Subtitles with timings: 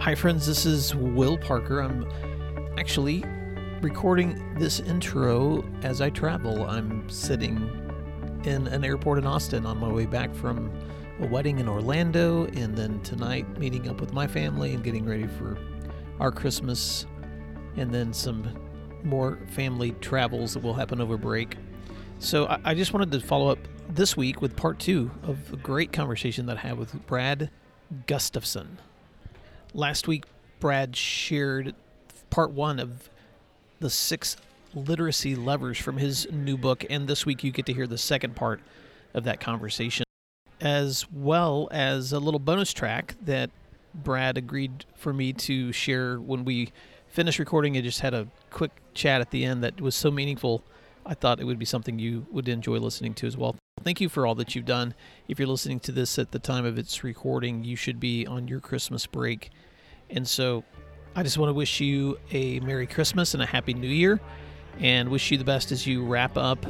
[0.00, 0.46] Hi, friends.
[0.46, 1.82] This is Will Parker.
[1.82, 2.06] I'm
[2.78, 3.22] actually
[3.82, 6.64] recording this intro as I travel.
[6.64, 7.68] I'm sitting
[8.44, 10.72] in an airport in Austin on my way back from
[11.20, 15.26] a wedding in Orlando, and then tonight meeting up with my family and getting ready
[15.26, 15.58] for
[16.18, 17.04] our Christmas,
[17.76, 18.48] and then some
[19.04, 21.58] more family travels that will happen over break.
[22.20, 23.58] So I, just wanted to follow up
[23.90, 27.50] this week with part two of a great conversation that I had with Brad
[28.06, 28.78] Gustafson.
[29.72, 30.24] Last week,
[30.58, 31.74] Brad shared
[32.28, 33.08] part one of
[33.78, 34.36] the six
[34.74, 38.34] literacy levers from his new book, and this week you get to hear the second
[38.34, 38.60] part
[39.14, 40.04] of that conversation,
[40.60, 43.50] as well as a little bonus track that
[43.94, 46.72] Brad agreed for me to share when we
[47.08, 47.76] finished recording.
[47.76, 50.64] I just had a quick chat at the end that was so meaningful.
[51.06, 53.56] I thought it would be something you would enjoy listening to as well.
[53.82, 54.94] Thank you for all that you've done.
[55.26, 58.46] If you're listening to this at the time of its recording, you should be on
[58.46, 59.50] your Christmas break.
[60.10, 60.64] And so
[61.16, 64.20] I just want to wish you a Merry Christmas and a Happy New Year
[64.78, 66.66] and wish you the best as you wrap up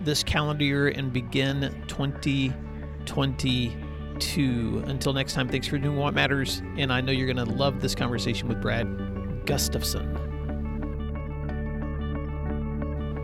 [0.00, 4.84] this calendar year and begin 2022.
[4.86, 6.62] Until next time, thanks for doing what matters.
[6.76, 10.25] And I know you're going to love this conversation with Brad Gustafson.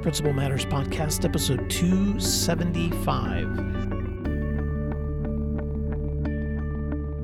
[0.03, 3.45] Principal Matters Podcast, episode 275.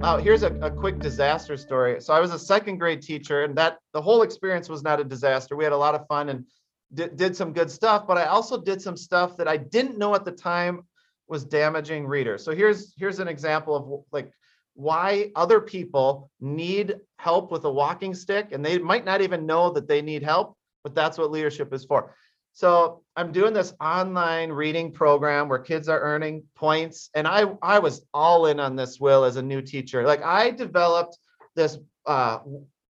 [0.00, 2.00] Uh, here's a, a quick disaster story.
[2.00, 5.04] So I was a second grade teacher, and that the whole experience was not a
[5.04, 5.56] disaster.
[5.56, 6.46] We had a lot of fun and
[6.94, 10.14] did, did some good stuff, but I also did some stuff that I didn't know
[10.14, 10.82] at the time
[11.26, 12.44] was damaging readers.
[12.44, 14.30] So here's here's an example of like
[14.74, 19.72] why other people need help with a walking stick, and they might not even know
[19.72, 22.14] that they need help, but that's what leadership is for.
[22.58, 27.08] So I'm doing this online reading program where kids are earning points.
[27.14, 30.04] And I, I was all in on this, Will, as a new teacher.
[30.04, 31.18] Like I developed
[31.54, 32.38] this uh,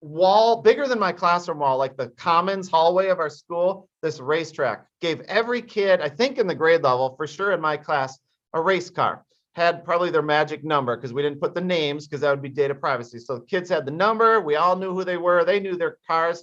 [0.00, 4.86] wall bigger than my classroom wall, like the commons hallway of our school, this racetrack.
[5.02, 8.18] Gave every kid, I think in the grade level, for sure in my class,
[8.54, 9.22] a race car.
[9.54, 12.48] Had probably their magic number because we didn't put the names because that would be
[12.48, 13.18] data privacy.
[13.18, 14.40] So the kids had the number.
[14.40, 15.44] We all knew who they were.
[15.44, 16.42] They knew their cars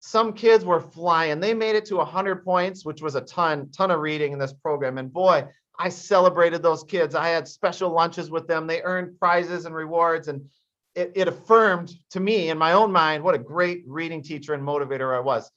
[0.00, 1.40] some kids were flying.
[1.40, 4.52] They made it to 100 points, which was a ton, ton of reading in this
[4.52, 4.98] program.
[4.98, 5.46] And boy,
[5.78, 7.14] I celebrated those kids.
[7.14, 8.66] I had special lunches with them.
[8.66, 10.28] They earned prizes and rewards.
[10.28, 10.48] And
[10.94, 14.62] it, it affirmed to me in my own mind what a great reading teacher and
[14.62, 15.50] motivator I was.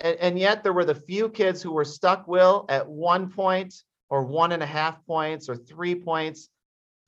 [0.00, 3.74] And, and yet there were the few kids who were stuck, Will, at one point
[4.08, 6.48] or one and a half points or three points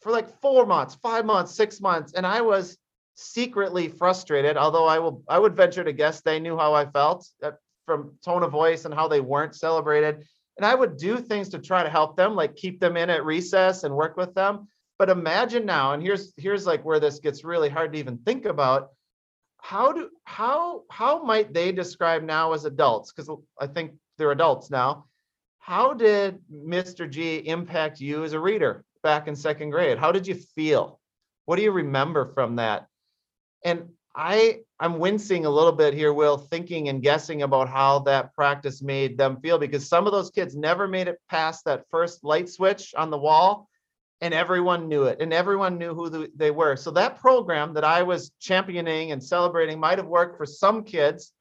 [0.02, 2.12] for like four months, five months, six months.
[2.12, 2.76] And I was
[3.14, 7.28] secretly frustrated, although I will I would venture to guess they knew how I felt
[7.42, 7.52] uh,
[7.86, 10.24] from tone of voice and how they weren't celebrated.
[10.56, 13.24] And I would do things to try to help them, like keep them in at
[13.24, 14.68] recess and work with them.
[14.98, 18.44] But imagine now, and here's here's like where this gets really hard to even think
[18.44, 18.90] about.
[19.58, 23.12] How do how how might they describe now as adults?
[23.12, 23.30] Because
[23.60, 25.06] I think they're adults now.
[25.58, 27.08] How did Mr.
[27.08, 29.98] G impact you as a reader back in second grade?
[29.98, 31.00] How did you feel?
[31.44, 32.86] What do you remember from that?
[33.64, 38.34] And I I'm wincing a little bit here, Will, thinking and guessing about how that
[38.34, 42.24] practice made them feel because some of those kids never made it past that first
[42.24, 43.68] light switch on the wall,
[44.20, 46.76] and everyone knew it, and everyone knew who they were.
[46.76, 51.32] So that program that I was championing and celebrating might have worked for some kids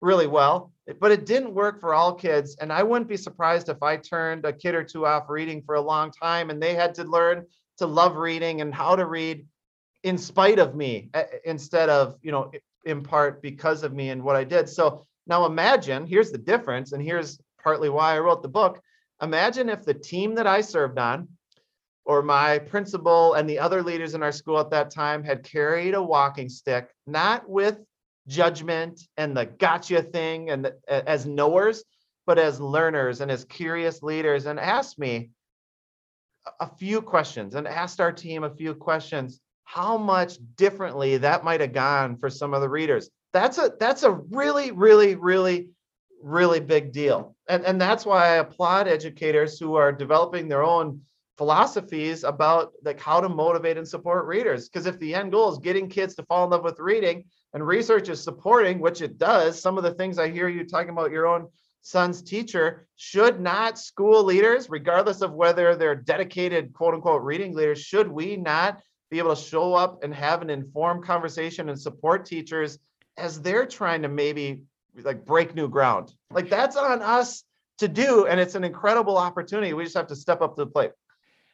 [0.00, 2.56] really well, but it didn't work for all kids.
[2.60, 5.76] And I wouldn't be surprised if I turned a kid or two off reading for
[5.76, 7.46] a long time, and they had to learn
[7.78, 9.46] to love reading and how to read
[10.06, 12.52] in spite of me eh, eh, instead of you know
[12.84, 14.68] in part because of me and what i did.
[14.68, 18.80] So now imagine here's the difference and here's partly why i wrote the book.
[19.20, 21.28] Imagine if the team that i served on
[22.04, 25.94] or my principal and the other leaders in our school at that time had carried
[25.94, 27.80] a walking stick not with
[28.28, 31.82] judgment and the gotcha thing and the, as knowers
[32.26, 35.30] but as learners and as curious leaders and asked me
[36.60, 41.60] a few questions and asked our team a few questions how much differently that might
[41.60, 43.10] have gone for some of the readers.
[43.32, 45.68] That's a that's a really, really, really,
[46.22, 47.36] really big deal.
[47.48, 51.00] And, and that's why I applaud educators who are developing their own
[51.36, 54.68] philosophies about like how to motivate and support readers.
[54.68, 57.66] Because if the end goal is getting kids to fall in love with reading and
[57.66, 61.10] research is supporting, which it does, some of the things I hear you talking about
[61.10, 61.48] your own
[61.82, 67.82] son's teacher, should not school leaders, regardless of whether they're dedicated quote unquote reading leaders,
[67.82, 68.80] should we not
[69.10, 72.78] be able to show up and have an informed conversation and support teachers
[73.16, 74.62] as they're trying to maybe
[75.02, 76.12] like break new ground.
[76.30, 77.44] Like that's on us
[77.78, 78.26] to do.
[78.26, 79.72] And it's an incredible opportunity.
[79.72, 80.92] We just have to step up to the plate.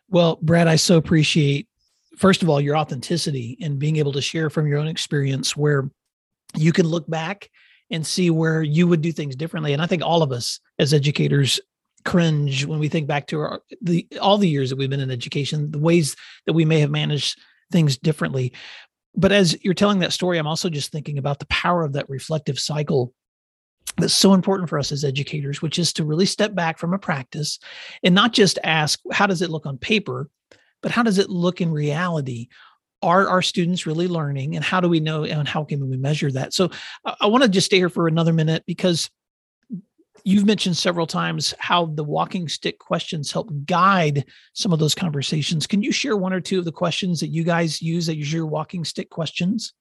[0.08, 1.68] Well, Brad, I so appreciate
[2.16, 5.90] first of all, your authenticity and being able to share from your own experience where
[6.54, 7.48] you can look back
[7.90, 9.72] and see where you would do things differently.
[9.72, 11.60] And I think all of us as educators
[12.04, 15.10] cringe when we think back to our, the all the years that we've been in
[15.10, 16.16] education, the ways
[16.46, 17.38] that we may have managed
[17.70, 18.52] things differently.
[19.14, 22.08] But as you're telling that story, I'm also just thinking about the power of that
[22.08, 23.12] reflective cycle
[23.98, 26.98] that's so important for us as educators, which is to really step back from a
[26.98, 27.58] practice
[28.02, 30.30] and not just ask, how does it look on paper,
[30.82, 32.48] but how does it look in reality?
[33.02, 34.56] Are our students really learning?
[34.56, 36.54] And how do we know and how can we measure that?
[36.54, 36.70] So
[37.04, 39.10] I, I want to just stay here for another minute because
[40.24, 45.66] you've mentioned several times how the walking stick questions help guide some of those conversations.
[45.66, 48.32] Can you share one or two of the questions that you guys use that use
[48.32, 49.74] your walking stick questions?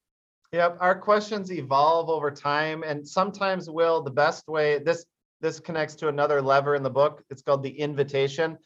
[0.51, 5.05] Yep, our questions evolve over time, and sometimes will the best way this
[5.39, 7.23] this connects to another lever in the book.
[7.29, 8.57] It's called the invitation.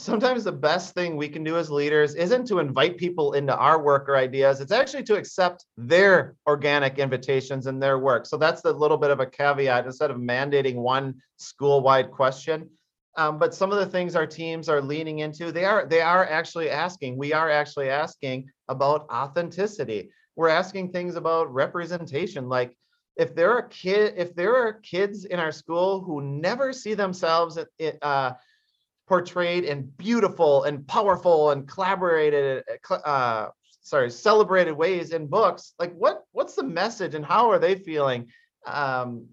[0.00, 3.82] Sometimes the best thing we can do as leaders isn't to invite people into our
[3.82, 4.60] work or ideas.
[4.60, 8.26] It's actually to accept their organic invitations and their work.
[8.26, 12.70] So that's a little bit of a caveat instead of mandating one school-wide question.
[13.16, 16.24] Um, but some of the things our teams are leaning into, they are they are
[16.24, 17.18] actually asking.
[17.18, 20.10] We are actually asking about authenticity
[20.40, 22.74] we're asking things about representation like
[23.16, 27.58] if there are kid if there are kids in our school who never see themselves
[28.02, 28.32] uh,
[29.10, 32.62] portrayed in beautiful and powerful and collaborated
[33.04, 33.48] uh,
[33.82, 38.28] sorry celebrated ways in books like what what's the message and how are they feeling
[38.66, 39.26] um,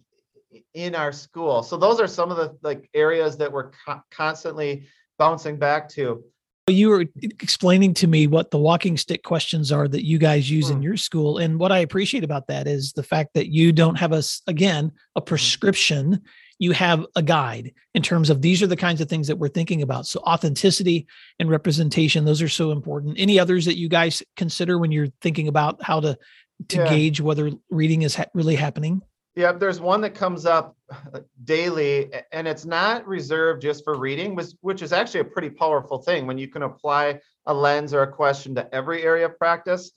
[0.74, 4.88] in our school so those are some of the like areas that we're co- constantly
[5.19, 6.23] bouncing back to
[6.69, 10.71] you were explaining to me what the walking stick questions are that you guys use
[10.71, 10.83] in hmm.
[10.83, 14.12] your school and what i appreciate about that is the fact that you don't have
[14.12, 15.25] a again a hmm.
[15.25, 16.19] prescription
[16.59, 19.48] you have a guide in terms of these are the kinds of things that we're
[19.48, 21.07] thinking about so authenticity
[21.39, 25.48] and representation those are so important any others that you guys consider when you're thinking
[25.48, 26.18] about how to
[26.68, 26.89] to yeah.
[26.89, 29.01] gauge whether reading is ha- really happening
[29.38, 34.33] yeah, there's one that comes up uh, daily, and it's not reserved just for reading,
[34.33, 38.01] which, which is actually a pretty powerful thing when you can apply a lens or
[38.01, 39.92] a question to every area of practice.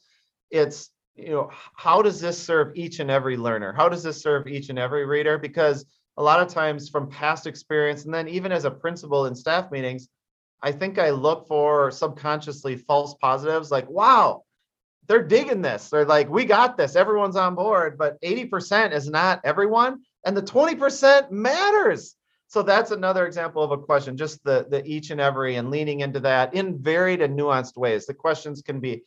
[0.50, 3.72] It's, you know, how does this serve each and every learner?
[3.72, 5.38] How does this serve each and every reader?
[5.38, 5.86] Because
[6.20, 9.70] a lot of times from past experience, and then even as a principal in staff
[9.70, 10.10] meetings,
[10.62, 14.42] I think I look for subconsciously false positives like, wow,
[15.08, 15.88] they're digging this.
[15.88, 16.94] They're like, we got this.
[16.94, 20.02] Everyone's on board, but 80% is not everyone.
[20.26, 22.16] And the 20% matters.
[22.48, 26.00] So that's another example of a question, just the, the each and every and leaning
[26.00, 28.04] into that in varied and nuanced ways.
[28.04, 29.04] The questions can be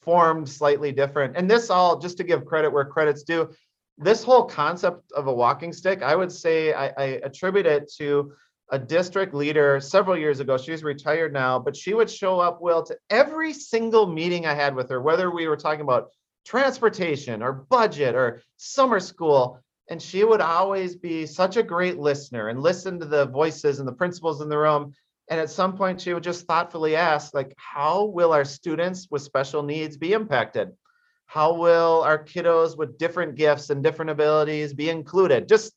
[0.00, 1.36] formed slightly different.
[1.36, 3.50] And this all, just to give credit where credit's due,
[3.98, 8.32] this whole concept of a walking stick, I would say I, I attribute it to
[8.70, 10.56] a district leader several years ago.
[10.56, 14.74] She's retired now, but she would show up, Will, to every single meeting I had
[14.74, 16.10] with her, whether we were talking about
[16.44, 19.60] transportation or budget or summer school.
[19.90, 23.86] And she would always be such a great listener and listen to the voices and
[23.86, 24.94] the principals in the room.
[25.28, 29.22] And at some point, she would just thoughtfully ask, like, how will our students with
[29.22, 30.70] special needs be impacted?
[31.26, 35.48] How will our kiddos with different gifts and different abilities be included?
[35.48, 35.74] Just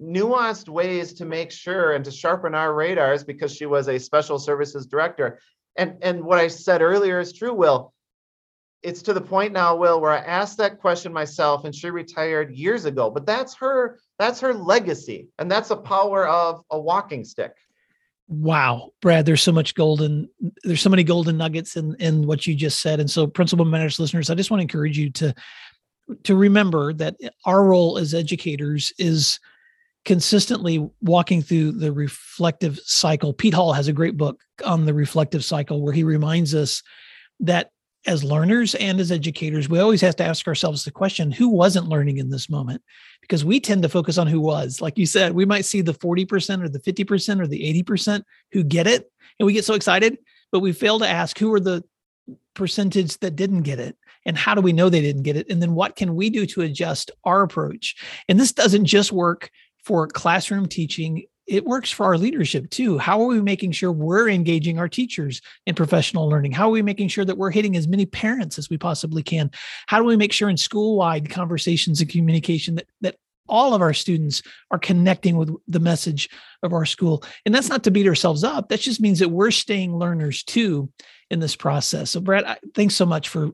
[0.00, 4.38] nuanced ways to make sure and to sharpen our radars because she was a special
[4.38, 5.38] services director.
[5.76, 7.92] And and what I said earlier is true, Will.
[8.82, 12.54] It's to the point now, Will, where I asked that question myself and she retired
[12.54, 13.10] years ago.
[13.10, 15.28] But that's her, that's her legacy.
[15.38, 17.52] And that's the power of a walking stick.
[18.26, 20.28] Wow, Brad, there's so much golden,
[20.62, 22.98] there's so many golden nuggets in in what you just said.
[22.98, 25.34] And so, Principal Matters listeners, I just want to encourage you to
[26.24, 29.38] to remember that our role as educators is
[30.04, 33.32] consistently walking through the reflective cycle.
[33.32, 36.82] Pete Hall has a great book on the reflective cycle where he reminds us
[37.40, 37.70] that
[38.06, 41.88] as learners and as educators, we always have to ask ourselves the question who wasn't
[41.88, 42.82] learning in this moment?
[43.20, 44.80] Because we tend to focus on who was.
[44.80, 48.62] Like you said, we might see the 40% or the 50% or the 80% who
[48.62, 50.18] get it, and we get so excited,
[50.52, 51.82] but we fail to ask who are the
[52.54, 53.96] percentage that didn't get it
[54.26, 56.46] and how do we know they didn't get it and then what can we do
[56.46, 57.96] to adjust our approach
[58.28, 59.50] and this doesn't just work
[59.84, 62.98] for classroom teaching it works for our leadership too.
[62.98, 66.52] How are we making sure we're engaging our teachers in professional learning?
[66.52, 69.50] How are we making sure that we're hitting as many parents as we possibly can?
[69.86, 73.92] How do we make sure in school-wide conversations and communication that that all of our
[73.92, 76.30] students are connecting with the message
[76.62, 77.22] of our school?
[77.44, 78.70] And that's not to beat ourselves up.
[78.70, 80.90] That just means that we're staying learners too
[81.30, 82.10] in this process.
[82.12, 83.48] So Brad, thanks so much for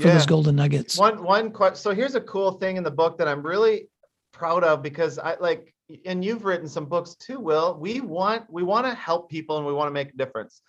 [0.00, 0.14] for yeah.
[0.14, 0.98] those golden nuggets.
[0.98, 1.76] One one question.
[1.76, 3.88] So here's a cool thing in the book that I'm really
[4.32, 5.72] proud of because I like
[6.04, 9.66] and you've written some books too will we want we want to help people and
[9.66, 10.62] we want to make a difference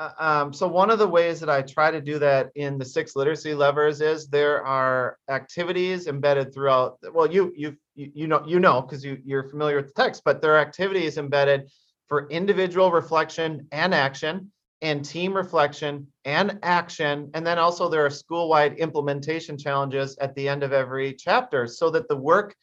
[0.00, 2.84] uh, um, so one of the ways that I try to do that in the
[2.86, 6.98] six literacy levers is there are activities embedded throughout.
[7.12, 10.40] Well, you you you know you know because you you're familiar with the text, but
[10.40, 11.70] there are activities embedded
[12.08, 14.50] for individual reflection and action,
[14.80, 20.48] and team reflection and action, and then also there are school-wide implementation challenges at the
[20.48, 22.56] end of every chapter, so that the work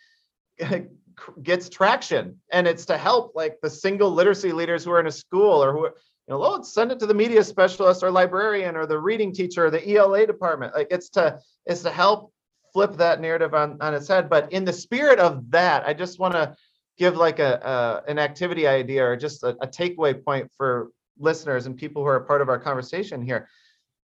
[1.42, 5.12] gets traction and it's to help like the single literacy leaders who are in a
[5.12, 5.90] school or who
[6.28, 9.68] you know, oh, send it to the media specialist or librarian or the reading teacher
[9.68, 10.76] or the ELA department.
[10.76, 12.34] Like it's to it's to help
[12.74, 14.30] flip that narrative on, on its head.
[14.30, 16.56] But in the spirit of that, I just want to
[16.98, 21.66] give like a, a, an activity idea or just a, a, takeaway point for listeners
[21.66, 23.48] and people who are part of our conversation here.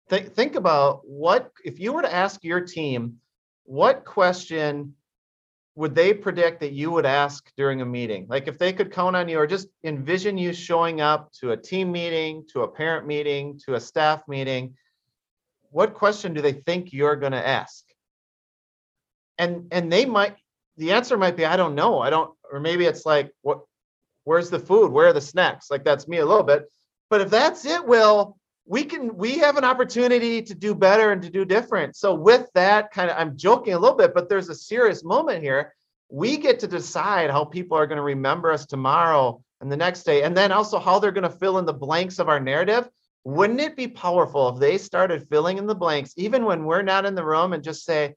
[0.09, 3.17] Th- think about what if you were to ask your team,
[3.63, 4.93] what question
[5.75, 8.25] would they predict that you would ask during a meeting?
[8.29, 11.57] Like if they could count on you or just envision you showing up to a
[11.57, 14.75] team meeting, to a parent meeting, to a staff meeting,
[15.69, 17.85] what question do they think you're going to ask?
[19.37, 20.35] And and they might
[20.77, 21.99] the answer might be I don't know.
[21.99, 23.61] I don't or maybe it's like what
[24.25, 24.91] where's the food?
[24.91, 25.71] Where are the snacks?
[25.71, 26.65] Like that's me a little bit.
[27.09, 31.21] But if that's it, Will, we can we have an opportunity to do better and
[31.21, 31.95] to do different.
[31.95, 35.43] So with that kind of i'm joking a little bit but there's a serious moment
[35.43, 35.73] here.
[36.09, 40.03] We get to decide how people are going to remember us tomorrow and the next
[40.03, 42.89] day and then also how they're going to fill in the blanks of our narrative.
[43.23, 47.05] Wouldn't it be powerful if they started filling in the blanks even when we're not
[47.05, 48.15] in the room and just say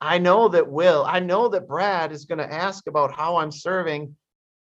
[0.00, 3.50] i know that will i know that brad is going to ask about how i'm
[3.50, 4.14] serving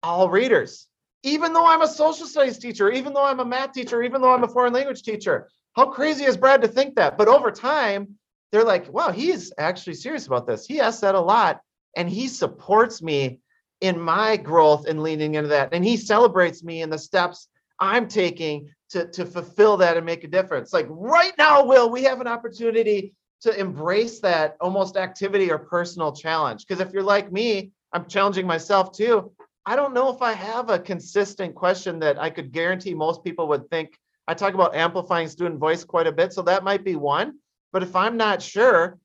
[0.03, 0.88] all readers
[1.24, 4.34] even though I'm a social studies teacher, even though I'm a math teacher, even though
[4.34, 5.50] I'm a foreign language teacher.
[5.75, 7.18] How crazy is Brad to think that?
[7.18, 8.15] But over time,
[8.51, 10.68] they're like, wow, he's actually serious about this.
[10.68, 11.62] He asks that a lot
[11.96, 13.39] and he supports me
[13.82, 15.70] in my growth and leaning into that.
[15.74, 17.48] And he celebrates me in the steps
[17.80, 20.72] I'm taking to, to fulfill that and make a difference.
[20.72, 26.13] Like right now, Will, we have an opportunity to embrace that almost activity or personal
[26.13, 26.65] challenge.
[26.65, 29.32] Because if you're like me, I'm challenging myself too.
[29.65, 33.48] I don't know if I have a consistent question that I could guarantee most people
[33.48, 33.98] would think.
[34.27, 37.39] I talk about amplifying student voice quite a bit, so that might be one.
[37.72, 39.00] But if I'm not sure,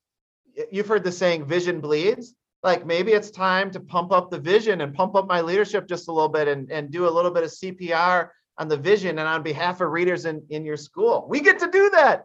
[0.70, 2.34] you've heard the saying vision bleeds.
[2.64, 6.08] Like maybe it's time to pump up the vision and pump up my leadership just
[6.08, 9.28] a little bit and, and do a little bit of CPR on the vision and
[9.28, 11.24] on behalf of readers in, in your school.
[11.28, 12.24] We get to do that.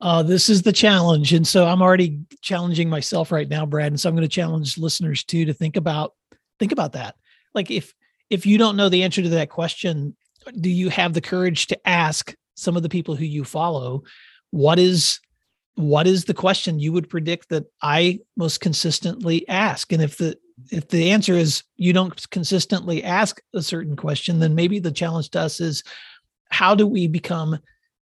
[0.00, 1.32] Uh, this is the challenge.
[1.32, 3.88] And so I'm already challenging myself right now, Brad.
[3.88, 6.14] And so I'm going to challenge listeners too to think about
[6.60, 7.16] think about that
[7.54, 7.94] like if
[8.30, 10.16] if you don't know the answer to that question
[10.60, 14.02] do you have the courage to ask some of the people who you follow
[14.50, 15.20] what is
[15.76, 19.92] what is the question you would predict that i most consistently ask?
[19.92, 20.38] And if the
[20.70, 25.30] if the answer is you don't consistently ask a certain question then maybe the challenge
[25.30, 25.82] to us is
[26.50, 27.58] how do we become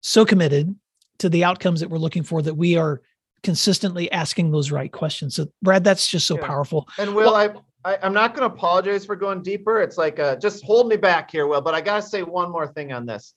[0.01, 0.75] so committed
[1.19, 3.01] to the outcomes that we're looking for that we are
[3.43, 5.35] consistently asking those right questions?
[5.35, 6.47] So brad that's just so yeah.
[6.47, 6.89] powerful.
[6.99, 7.51] And will well, i
[7.87, 9.81] I, am not going to apologize for going deeper.
[9.81, 11.61] It's like, uh, just hold me back here, Will.
[11.61, 13.33] But I got to say one more thing on this.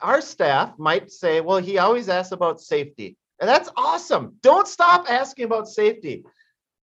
[0.00, 3.16] Our staff might say, well, he always asks about safety.
[3.38, 4.34] And that's awesome.
[4.42, 6.24] Don't stop asking about safety.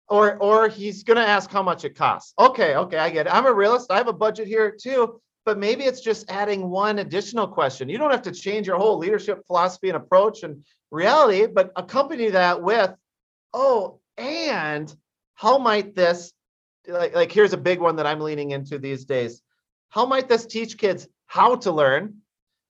[0.09, 2.35] Or, or he's going to ask how much it costs.
[2.37, 3.33] Okay, okay, I get it.
[3.33, 3.91] I'm a realist.
[3.91, 5.19] I have a budget here too.
[5.43, 7.89] But maybe it's just adding one additional question.
[7.89, 12.29] You don't have to change your whole leadership philosophy and approach and reality, but accompany
[12.29, 12.93] that with,
[13.53, 14.95] oh, and
[15.33, 16.31] how might this
[16.87, 19.41] like, like here's a big one that I'm leaning into these days.
[19.89, 22.15] How might this teach kids how to learn?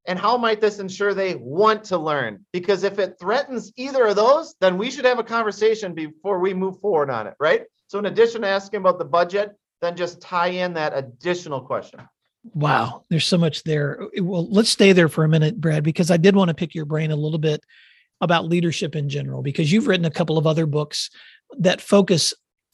[0.07, 2.45] And how might this ensure they want to learn?
[2.53, 6.53] Because if it threatens either of those, then we should have a conversation before we
[6.53, 7.63] move forward on it, right?
[7.87, 12.01] So, in addition to asking about the budget, then just tie in that additional question.
[12.53, 13.99] Wow, there's so much there.
[14.21, 16.85] Well, let's stay there for a minute, Brad, because I did want to pick your
[16.85, 17.63] brain a little bit
[18.21, 21.09] about leadership in general, because you've written a couple of other books
[21.57, 22.33] that focus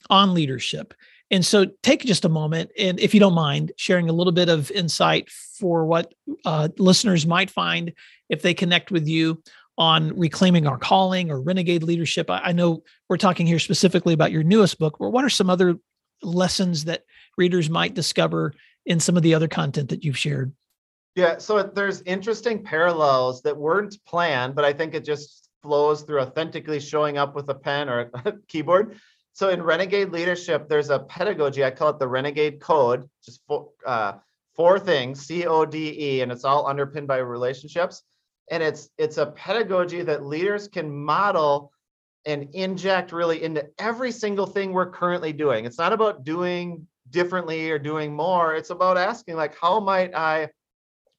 [0.10, 0.94] on leadership.
[1.32, 4.50] And so take just a moment and if you don't mind sharing a little bit
[4.50, 6.14] of insight for what
[6.46, 7.94] uh, listeners might find
[8.30, 9.42] if they connect with you
[9.78, 12.30] on reclaiming our calling or renegade leadership.
[12.30, 15.50] I, I know we're talking here specifically about your newest book, but what are some
[15.50, 15.78] other
[16.22, 17.06] lessons that
[17.38, 18.54] readers might discover
[18.86, 20.54] in some of the other content that you've shared?
[21.16, 26.22] Yeah, so there's interesting parallels that weren't planned, but I think it just flows through
[26.22, 29.00] authentically showing up with a pen or a keyboard.
[29.34, 31.64] So in Renegade Leadership, there's a pedagogy.
[31.64, 34.14] I call it the Renegade Code, just four, uh,
[34.56, 38.04] four things: C O D E, and it's all underpinned by relationships.
[38.50, 41.72] And it's it's a pedagogy that leaders can model
[42.26, 45.66] and inject really into every single thing we're currently doing.
[45.66, 48.56] It's not about doing differently or doing more.
[48.56, 50.50] It's about asking like, how might I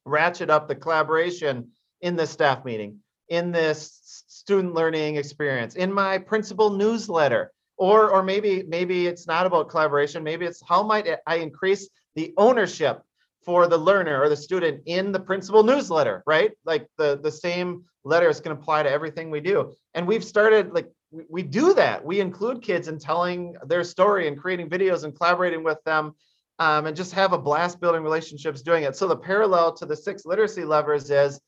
[0.04, 1.68] ratchet up the collaboration
[2.02, 8.22] in this staff meeting, in this student learning experience, in my principal newsletter, or or
[8.22, 10.22] maybe maybe it's not about collaboration.
[10.22, 13.02] Maybe it's how might I increase the ownership
[13.44, 16.52] for the learner or the student in the principal newsletter, right?
[16.64, 19.74] Like the the same letters can apply to everything we do.
[19.94, 20.88] And we've started like
[21.28, 22.04] we, do that.
[22.04, 26.14] We include kids in telling their story and creating videos and collaborating with them
[26.58, 28.96] um, and just have a blast building relationships doing it.
[28.96, 31.40] So the parallel to the six literacy levers is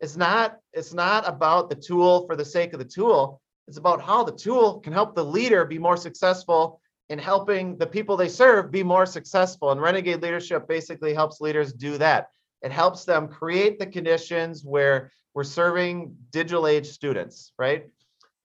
[0.00, 3.41] it's not it's not about the tool for the sake of the tool.
[3.68, 7.86] It's about how the tool can help the leader be more successful in helping the
[7.86, 9.70] people they serve be more successful.
[9.70, 12.28] And renegade leadership basically helps leaders do that.
[12.62, 17.86] It helps them create the conditions where we're serving digital age students, right?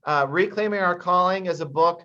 [0.05, 2.03] Uh, Reclaiming Our Calling is a book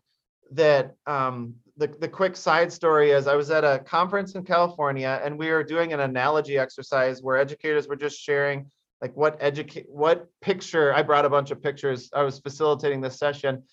[0.50, 5.20] that um, the, the quick side story is I was at a conference in California
[5.24, 8.70] and we were doing an analogy exercise where educators were just sharing
[9.02, 12.08] like what educate what picture I brought a bunch of pictures.
[12.14, 13.64] I was facilitating this session.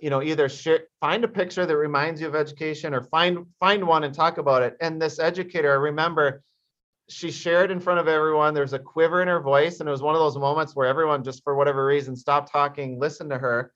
[0.00, 3.84] You know, either share, find a picture that reminds you of education or find find
[3.84, 4.76] one and talk about it.
[4.80, 6.42] And this educator, I remember
[7.08, 8.54] she shared in front of everyone.
[8.54, 11.24] There's a quiver in her voice, and it was one of those moments where everyone,
[11.24, 13.72] just for whatever reason, stopped talking, listened to her.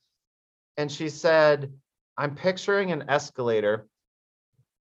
[0.76, 1.72] And she said,
[2.16, 3.88] I'm picturing an escalator,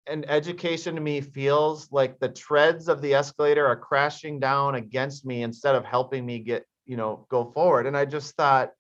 [0.10, 5.26] and education to me feels like the treads of the escalator are crashing down against
[5.26, 7.86] me instead of helping me get, you know, go forward.
[7.86, 8.72] And I just thought,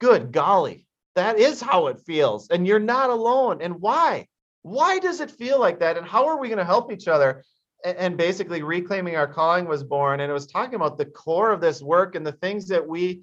[0.00, 2.48] good golly, that is how it feels.
[2.50, 3.62] And you're not alone.
[3.62, 4.26] And why?
[4.62, 5.96] Why does it feel like that?
[5.96, 7.42] And how are we going to help each other?
[7.84, 11.60] and basically reclaiming our calling was born and it was talking about the core of
[11.60, 13.22] this work and the things that we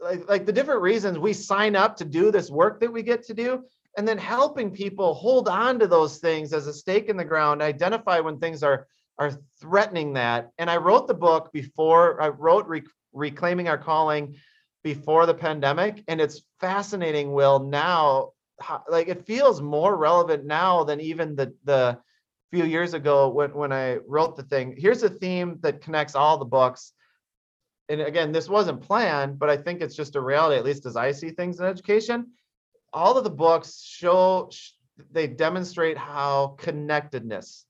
[0.00, 3.22] like, like the different reasons we sign up to do this work that we get
[3.24, 3.62] to do
[3.96, 7.62] and then helping people hold on to those things as a stake in the ground
[7.62, 8.86] identify when things are
[9.18, 12.82] are threatening that and i wrote the book before i wrote Re-
[13.12, 14.36] reclaiming our calling
[14.82, 18.30] before the pandemic and it's fascinating will now
[18.88, 21.98] like it feels more relevant now than even the the
[22.54, 24.76] few years ago when, when I wrote the thing.
[24.78, 26.92] Here's a theme that connects all the books.
[27.88, 30.94] And again, this wasn't planned, but I think it's just a reality, at least as
[30.94, 32.30] I see things in education.
[32.94, 34.50] All of the books show,
[35.10, 37.66] they demonstrate how connectedness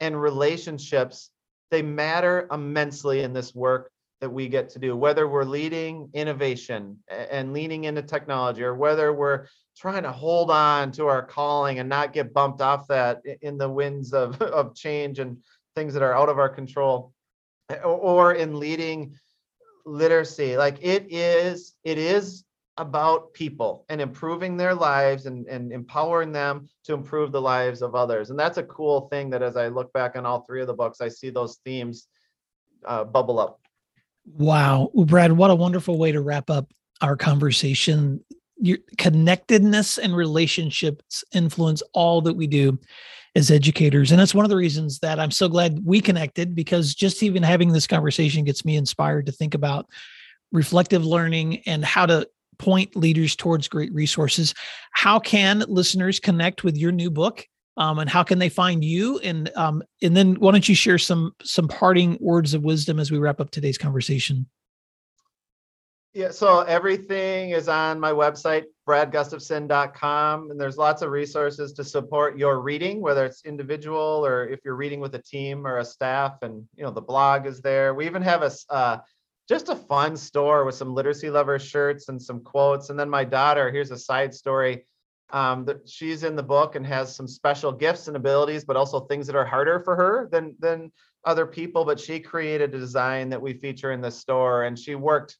[0.00, 1.30] and relationships,
[1.70, 6.98] they matter immensely in this work that we get to do, whether we're leading innovation
[7.08, 11.88] and leaning into technology, or whether we're trying to hold on to our calling and
[11.88, 15.38] not get bumped off that in the winds of, of change and
[15.76, 17.12] things that are out of our control,
[17.84, 19.14] or in leading
[19.86, 20.56] literacy.
[20.56, 22.44] Like it is, it is
[22.76, 27.94] about people and improving their lives and, and empowering them to improve the lives of
[27.94, 28.30] others.
[28.30, 30.74] And that's a cool thing that as I look back on all three of the
[30.74, 32.08] books, I see those themes
[32.84, 33.60] uh, bubble up.
[34.26, 34.90] Wow.
[34.94, 36.68] Brad, what a wonderful way to wrap up
[37.00, 38.24] our conversation.
[38.56, 42.78] Your connectedness and relationships influence all that we do
[43.36, 44.10] as educators.
[44.10, 47.42] And that's one of the reasons that I'm so glad we connected because just even
[47.42, 49.88] having this conversation gets me inspired to think about
[50.52, 52.28] reflective learning and how to
[52.64, 54.54] point leaders towards great resources.
[54.92, 57.46] How can listeners connect with your new book?
[57.76, 59.18] Um, and how can they find you?
[59.18, 63.10] And um, and then why don't you share some some parting words of wisdom as
[63.10, 64.46] we wrap up today's conversation?
[66.14, 72.38] Yeah so everything is on my website bradgustafson.com and there's lots of resources to support
[72.38, 76.42] your reading whether it's individual or if you're reading with a team or a staff
[76.42, 77.94] and you know the blog is there.
[77.94, 78.98] We even have a uh,
[79.48, 83.24] just a fun store with some literacy lover shirts and some quotes and then my
[83.24, 84.84] daughter here's a side story
[85.34, 89.00] um, that she's in the book and has some special gifts and abilities, but also
[89.00, 90.92] things that are harder for her than than
[91.24, 91.84] other people.
[91.84, 95.36] But she created a design that we feature in the store, and she worked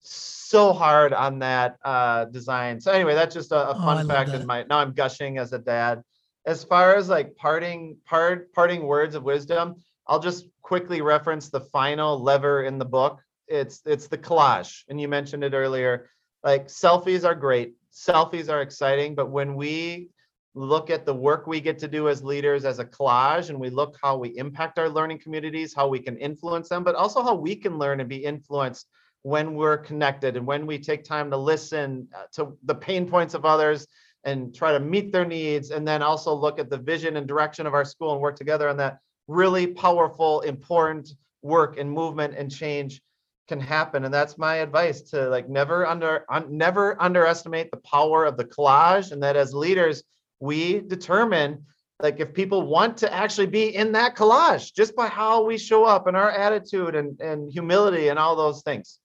[0.00, 2.80] so hard on that uh, design.
[2.80, 4.64] So anyway, that's just a, a oh, fun oh, fact in my.
[4.64, 6.02] Now I'm gushing as a dad.
[6.46, 11.60] As far as like parting part parting words of wisdom, I'll just quickly reference the
[11.60, 13.20] final lever in the book.
[13.48, 16.10] It's it's the collage, and you mentioned it earlier.
[16.42, 20.08] Like selfies are great selfies are exciting, but when we
[20.54, 23.70] look at the work we get to do as leaders as a collage and we
[23.70, 27.34] look how we impact our learning communities, how we can influence them, but also how
[27.34, 28.86] we can learn and be influenced
[29.22, 33.34] when we're connected and when we take time to listen uh, to the pain points
[33.34, 33.86] of others
[34.24, 37.66] and try to meet their needs and then also look at the vision and direction
[37.66, 41.08] of our school and work together on that really powerful important
[41.40, 43.00] work and movement and change
[43.48, 48.24] can happen and that's my advice to like never under un, never underestimate the power
[48.24, 50.04] of the collage and that as leaders
[50.40, 51.64] we determine
[52.00, 55.84] like if people want to actually be in that collage just by how we show
[55.84, 58.98] up and our attitude and, and humility and all those things.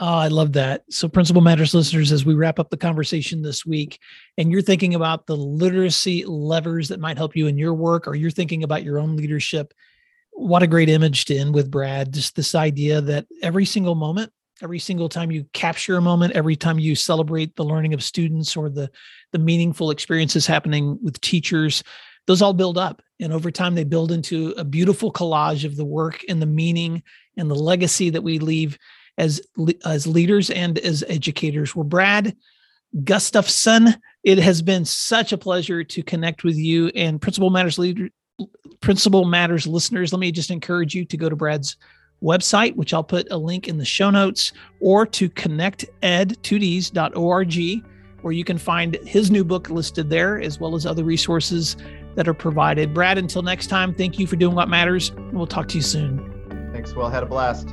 [0.00, 0.84] Oh, I love that.
[0.90, 3.98] So, Principal Matters listeners, as we wrap up the conversation this week,
[4.36, 8.14] and you're thinking about the literacy levers that might help you in your work, or
[8.14, 9.74] you're thinking about your own leadership,
[10.38, 12.14] what a great image to end with, Brad.
[12.14, 16.56] Just this idea that every single moment, every single time you capture a moment, every
[16.56, 18.90] time you celebrate the learning of students or the
[19.32, 21.82] the meaningful experiences happening with teachers,
[22.26, 25.84] those all build up, and over time they build into a beautiful collage of the
[25.84, 27.02] work and the meaning
[27.36, 28.78] and the legacy that we leave
[29.18, 29.42] as
[29.84, 31.74] as leaders and as educators.
[31.74, 32.36] We're Brad
[33.04, 33.96] Gustafson.
[34.22, 38.08] It has been such a pleasure to connect with you and Principal Matters leader,
[38.80, 40.12] Principal Matters listeners.
[40.12, 41.76] Let me just encourage you to go to Brad's
[42.22, 47.84] website, which I'll put a link in the show notes, or to connected2ds.org,
[48.22, 51.76] where you can find his new book listed there, as well as other resources
[52.16, 52.92] that are provided.
[52.92, 55.12] Brad, until next time, thank you for doing what matters.
[55.32, 56.70] We'll talk to you soon.
[56.72, 57.08] Thanks, Will.
[57.08, 57.68] Had a blast.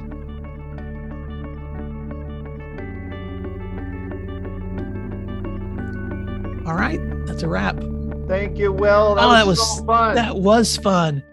[6.68, 7.80] All right, that's a wrap.
[8.28, 9.14] Thank you, Will.
[9.14, 10.16] That oh, was that was so fun.
[10.16, 11.24] That was fun.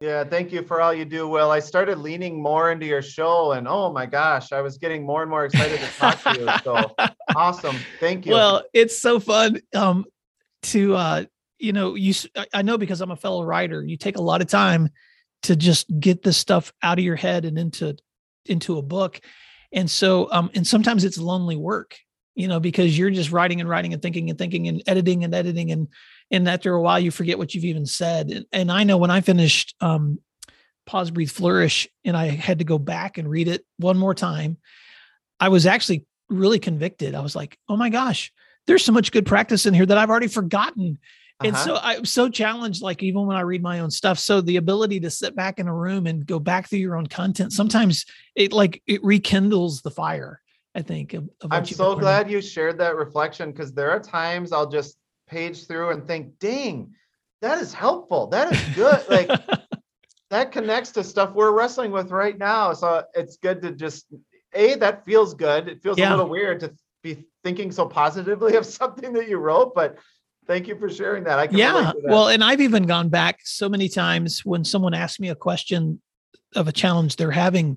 [0.00, 1.50] Yeah, thank you for all you do, Will.
[1.50, 5.22] I started leaning more into your show, and oh my gosh, I was getting more
[5.22, 6.48] and more excited to talk to you.
[6.62, 6.94] So
[7.36, 8.32] awesome, thank you.
[8.32, 10.04] Well, it's so fun um,
[10.64, 11.24] to uh,
[11.58, 12.14] you know you.
[12.54, 13.82] I know because I'm a fellow writer.
[13.84, 14.88] You take a lot of time
[15.42, 17.96] to just get this stuff out of your head and into
[18.46, 19.20] into a book,
[19.72, 21.98] and so um, and sometimes it's lonely work
[22.40, 25.34] you know, because you're just writing and writing and thinking and thinking and editing and
[25.34, 25.88] editing and
[26.30, 28.30] and after a while you forget what you've even said.
[28.30, 30.20] And, and I know when I finished um,
[30.86, 34.56] Pause, Breathe, Flourish, and I had to go back and read it one more time,
[35.38, 37.14] I was actually really convicted.
[37.14, 38.32] I was like, oh my gosh,
[38.66, 40.98] there's so much good practice in here that I've already forgotten.
[41.40, 41.48] Uh-huh.
[41.48, 44.18] And so I'm so challenged, like even when I read my own stuff.
[44.18, 47.06] So the ability to sit back in a room and go back through your own
[47.06, 50.40] content, sometimes it like it rekindles the fire.
[50.74, 51.14] I think.
[51.14, 54.96] Of, of I'm so glad you shared that reflection because there are times I'll just
[55.28, 56.94] page through and think, dang,
[57.40, 58.26] that is helpful.
[58.28, 59.02] That is good.
[59.08, 59.28] like
[60.30, 62.72] that connects to stuff we're wrestling with right now.
[62.72, 64.06] So it's good to just
[64.54, 65.68] a that feels good.
[65.68, 66.10] It feels yeah.
[66.10, 69.98] a little weird to be thinking so positively of something that you wrote, but
[70.46, 71.38] thank you for sharing that.
[71.38, 71.72] I can yeah.
[71.72, 71.96] That.
[72.04, 76.00] Well, and I've even gone back so many times when someone asks me a question
[76.56, 77.76] of a challenge they're having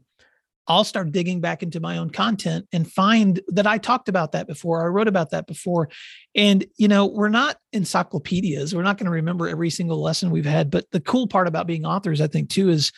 [0.68, 4.48] I'll start digging back into my own content and find that I talked about that
[4.48, 4.84] before.
[4.84, 5.90] I wrote about that before.
[6.36, 8.74] And, you know, we're not encyclopedias.
[8.74, 10.72] We're not going to remember every single lesson we've had.
[10.72, 12.92] But the cool part about being authors, I think, too, is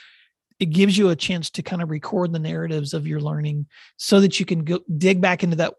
[0.59, 3.65] it gives you a chance to kind of record the narratives of your learning
[3.97, 5.73] so that you can go dig back into that,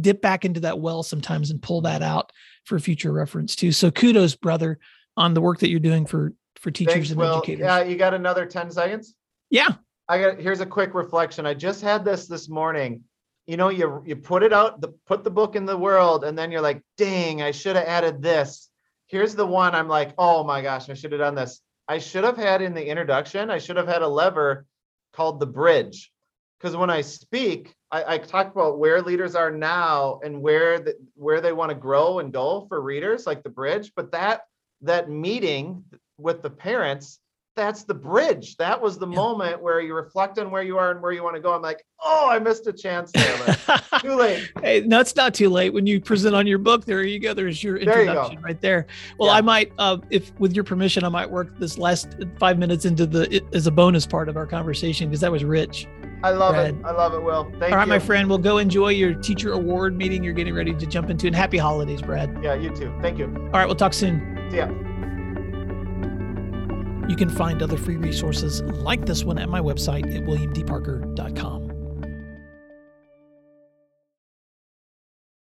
[0.00, 2.30] dip back into that well sometimes and pull that out
[2.64, 3.72] for future reference too.
[3.72, 4.78] So kudos, brother,
[5.16, 7.38] on the work that you're doing for for teachers Thanks, and Will.
[7.38, 7.64] educators.
[7.64, 9.14] Yeah, you got another 10 seconds?
[9.48, 9.74] Yeah.
[10.10, 11.46] I got here's a quick reflection.
[11.46, 13.04] I just had this this morning.
[13.46, 16.36] You know, you you put it out, the put the book in the world, and
[16.36, 18.68] then you're like, dang, I should have added this.
[19.06, 21.60] Here's the one I'm like, oh my gosh, I should have done this.
[21.86, 24.66] I should have had in the introduction, I should have had a lever
[25.12, 26.10] called the bridge.
[26.58, 30.94] Because when I speak, I, I, talk about where leaders are now and where the,
[31.14, 33.92] where they want to grow and go for readers, like the bridge.
[33.94, 34.42] But that
[34.82, 35.84] that meeting
[36.18, 37.20] with the parents
[37.56, 38.56] that's the bridge.
[38.56, 39.16] That was the yeah.
[39.16, 41.52] moment where you reflect on where you are and where you want to go.
[41.52, 43.56] I'm like, oh, I missed a chance there.
[44.00, 44.52] too late.
[44.62, 45.72] Hey, no, it's not too late.
[45.72, 47.34] When you present on your book, there you go.
[47.34, 48.86] There's your introduction there you right there.
[49.18, 49.36] Well, yeah.
[49.36, 53.06] I might, uh, if with your permission, I might work this last five minutes into
[53.06, 55.86] the as a bonus part of our conversation because that was rich.
[56.22, 56.74] I love Brad.
[56.74, 56.84] it.
[56.84, 57.44] I love it, Will.
[57.44, 57.66] Thank you.
[57.68, 57.88] All right, you.
[57.88, 58.28] my friend.
[58.28, 61.26] We'll go enjoy your teacher award meeting you're getting ready to jump into.
[61.26, 62.38] And happy holidays, Brad.
[62.42, 62.92] Yeah, you too.
[63.00, 63.26] Thank you.
[63.26, 64.48] All right, we'll talk soon.
[64.50, 64.70] See ya.
[67.08, 71.69] You can find other free resources like this one at my website at williamdparker.com.